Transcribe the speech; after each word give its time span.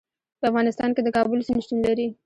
په 0.39 0.45
افغانستان 0.49 0.89
کې 0.95 1.01
د 1.03 1.09
کابل 1.17 1.39
سیند 1.47 1.61
شتون 1.63 1.79
لري. 1.87 2.07